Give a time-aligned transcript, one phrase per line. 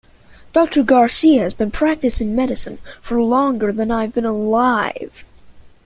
[0.51, 5.23] Doctor Garcia has been practicing medicine for longer than I have been alive.